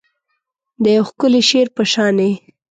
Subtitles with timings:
[0.83, 2.31] د یو ښکلي شعر په شاني